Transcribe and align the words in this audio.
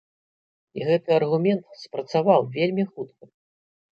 І 0.79 0.85
гэты 0.87 1.09
аргумент 1.19 1.63
спрацаваў 1.83 2.41
вельмі 2.55 2.83
хутка! 2.95 3.23